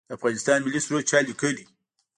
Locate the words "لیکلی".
1.29-1.65